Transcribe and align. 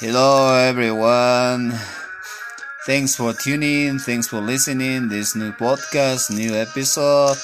Hello 0.00 0.56
everyone. 0.56 1.74
Thanks 2.86 3.14
for 3.14 3.34
tuning, 3.34 3.98
thanks 3.98 4.26
for 4.26 4.40
listening 4.40 5.10
this 5.10 5.36
new 5.36 5.52
podcast, 5.52 6.34
new 6.34 6.54
episode, 6.54 7.36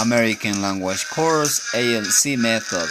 American 0.00 0.62
language 0.62 1.06
course, 1.10 1.74
ALC 1.74 2.38
method. 2.38 2.88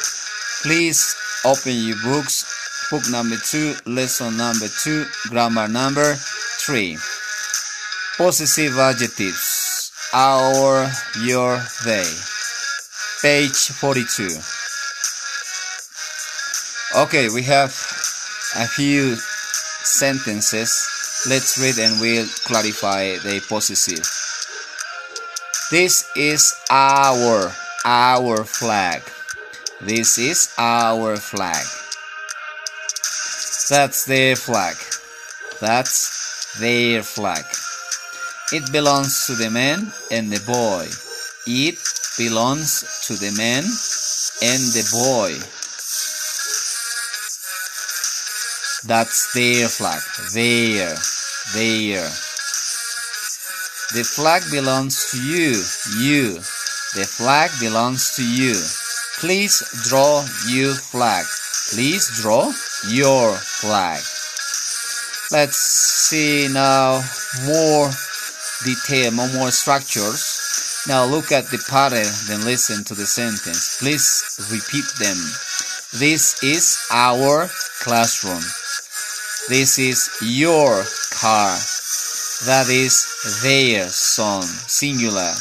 Please 0.61 1.15
open 1.43 1.73
your 1.73 1.97
books, 2.03 2.45
book 2.91 3.01
number 3.09 3.37
2, 3.37 3.73
lesson 3.87 4.37
number 4.37 4.67
2, 4.67 5.05
grammar 5.29 5.67
number 5.67 6.13
3. 6.61 6.95
Possessive 8.17 8.77
adjectives, 8.77 9.91
our, 10.13 10.87
your, 11.25 11.57
they. 11.85 12.05
Page 13.23 13.73
42. 13.81 14.29
Okay, 16.93 17.29
we 17.33 17.41
have 17.41 17.90
a 18.55 18.67
few 18.67 19.15
sentences. 19.15 21.25
Let's 21.29 21.57
read 21.57 21.77
and 21.79 22.01
we'll 22.01 22.27
clarify 22.43 23.15
the 23.17 23.41
possessive. 23.47 24.03
This 25.71 26.09
is 26.17 26.53
our 26.69 27.53
our 27.85 28.43
flag. 28.43 29.01
This 29.79 30.17
is 30.17 30.53
our 30.57 31.15
flag. 31.17 31.65
That's 33.69 34.05
their 34.05 34.35
flag. 34.35 34.75
That's 35.61 36.59
their 36.59 37.03
flag. 37.03 37.45
It 38.51 38.69
belongs 38.71 39.27
to 39.27 39.33
the 39.33 39.49
man 39.49 39.93
and 40.11 40.29
the 40.29 40.43
boy. 40.45 40.89
It 41.47 41.79
belongs 42.17 42.83
to 43.07 43.15
the 43.15 43.31
man 43.31 43.63
and 44.43 44.61
the 44.75 44.83
boy. 44.91 45.39
That's 48.85 49.33
their 49.33 49.67
flag. 49.67 50.01
There. 50.33 50.95
There. 51.53 52.09
The 53.93 54.03
flag 54.03 54.41
belongs 54.49 55.11
to 55.11 55.21
you. 55.21 55.61
You. 56.01 56.35
The 56.95 57.05
flag 57.05 57.51
belongs 57.59 58.15
to 58.15 58.23
you. 58.23 58.55
Please 59.19 59.61
draw 59.87 60.25
your 60.47 60.73
flag. 60.73 61.25
Please 61.69 62.09
draw 62.21 62.51
your 62.89 63.33
flag. 63.35 64.01
Let's 65.31 65.57
see 65.57 66.47
now 66.51 67.03
more 67.45 67.89
detail, 68.65 69.11
more, 69.11 69.29
more 69.29 69.51
structures. 69.51 70.83
Now 70.87 71.05
look 71.05 71.31
at 71.31 71.51
the 71.51 71.63
pattern, 71.69 72.09
then 72.27 72.43
listen 72.45 72.83
to 72.85 72.95
the 72.95 73.05
sentence. 73.05 73.77
Please 73.79 74.23
repeat 74.49 74.85
them. 74.97 75.17
This 75.99 76.41
is 76.41 76.79
our 76.91 77.47
classroom. 77.79 78.41
This 79.49 79.79
is 79.79 80.09
your 80.21 80.83
car. 81.09 81.57
That 82.45 82.67
is 82.69 83.41
their 83.41 83.87
son. 83.89 84.43
Singular. 84.43 85.33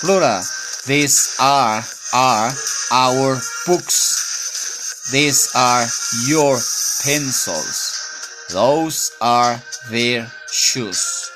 Plural. 0.00 0.42
These 0.86 1.36
are 1.40 1.84
are 2.12 2.50
our 2.92 3.40
books. 3.66 5.10
These 5.12 5.54
are 5.54 5.86
your 6.26 6.56
pencils. 7.02 8.46
Those 8.50 9.12
are 9.20 9.62
their 9.88 10.30
shoes. 10.50 11.30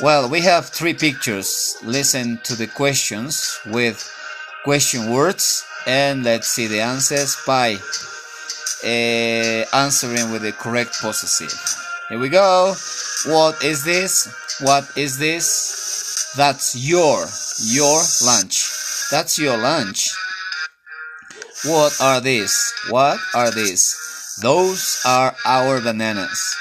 Well, 0.00 0.28
we 0.28 0.40
have 0.42 0.66
three 0.66 0.94
pictures. 0.94 1.76
Listen 1.82 2.38
to 2.44 2.54
the 2.54 2.66
questions 2.66 3.58
with 3.66 4.10
question 4.64 5.12
words 5.12 5.64
and 5.86 6.24
let's 6.24 6.48
see 6.48 6.66
the 6.66 6.80
answers 6.80 7.36
by 7.46 7.76
uh, 8.84 9.64
answering 9.72 10.30
with 10.30 10.42
the 10.42 10.52
correct 10.52 11.00
possessive. 11.00 11.52
Here 12.08 12.18
we 12.18 12.28
go. 12.28 12.74
What 13.26 13.64
is 13.64 13.84
this? 13.84 14.28
What 14.60 14.84
is 14.96 15.18
this? 15.18 16.32
That's 16.36 16.76
your 16.76 17.26
your 17.64 18.02
lunch. 18.22 18.68
That's 19.10 19.38
your 19.38 19.56
lunch. 19.56 20.12
What 21.64 21.96
are 22.00 22.20
these? 22.20 22.74
What 22.90 23.18
are 23.34 23.50
these? 23.50 23.96
Those 24.42 25.00
are 25.06 25.34
our 25.46 25.80
bananas. 25.80 26.54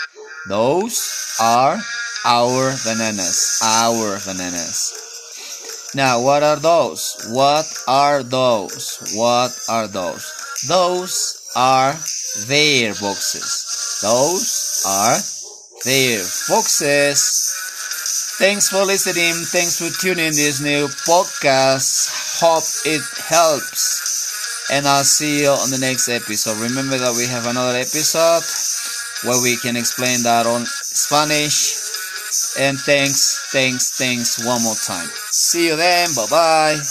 Those 0.47 1.35
are 1.41 1.79
our 2.25 2.73
bananas. 2.85 3.59
Our 3.61 4.19
bananas. 4.25 5.91
Now, 5.95 6.21
what 6.21 6.41
are 6.41 6.55
those? 6.55 7.27
What 7.29 7.67
are 7.87 8.23
those? 8.23 9.13
What 9.13 9.51
are 9.67 9.87
those? 9.87 10.31
Those 10.67 11.42
are 11.55 11.93
their 12.47 12.93
boxes. 12.95 13.99
Those 14.01 14.83
are 14.85 15.17
their 15.85 16.19
boxes. 16.49 17.53
Thanks 18.39 18.69
for 18.69 18.83
listening. 18.83 19.33
Thanks 19.45 19.77
for 19.79 19.89
tuning 20.01 20.33
this 20.33 20.59
new 20.61 20.87
podcast. 21.05 22.41
Hope 22.41 22.63
it 22.85 23.03
helps. 23.29 24.67
And 24.71 24.87
I'll 24.87 25.03
see 25.03 25.43
you 25.43 25.49
on 25.49 25.69
the 25.69 25.77
next 25.77 26.09
episode. 26.09 26.57
Remember 26.57 26.97
that 26.97 27.15
we 27.15 27.27
have 27.27 27.45
another 27.47 27.77
episode 27.77 28.43
where 29.27 29.41
we 29.41 29.55
can 29.57 29.75
explain 29.75 30.23
that 30.23 30.45
on 30.45 30.65
Spanish. 30.65 31.79
And 32.59 32.79
thanks, 32.79 33.39
thanks, 33.51 33.91
thanks 33.91 34.43
one 34.43 34.63
more 34.63 34.75
time. 34.75 35.07
See 35.31 35.67
you 35.67 35.75
then. 35.75 36.09
Bye 36.15 36.27
bye. 36.29 36.83